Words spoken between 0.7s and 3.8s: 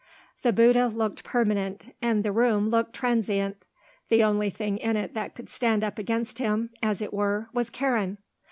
looked permanent and the room looked transient;